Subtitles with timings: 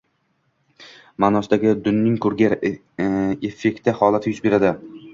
[1.25, 2.57] ma’nosidagi Dunning-Kurger
[3.53, 4.79] effekti holati yuz beradi